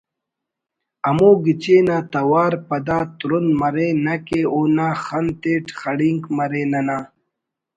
[1.07, 6.97] ہمو گچین آ توار پدا ترند مرے نہ کہ اونا خن تیٹ خڑینک مرے ننا